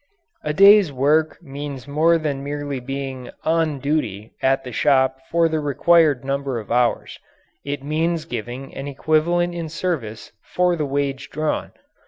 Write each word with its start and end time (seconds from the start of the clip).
A 0.43 0.51
day's 0.51 0.91
work 0.91 1.37
means 1.43 1.87
more 1.87 2.17
than 2.17 2.43
merely 2.43 2.79
being 2.79 3.29
"on 3.43 3.77
duty" 3.77 4.31
at 4.41 4.63
the 4.63 4.71
shop 4.71 5.19
for 5.29 5.47
the 5.47 5.59
required 5.59 6.25
number 6.25 6.57
of 6.57 6.71
hours. 6.71 7.19
It 7.63 7.83
means 7.83 8.25
giving 8.25 8.73
an 8.73 8.87
equivalent 8.87 9.53
in 9.53 9.69
service 9.69 10.31
for 10.41 10.75
the 10.75 10.87
wage 10.87 11.29
drawn. 11.29 11.73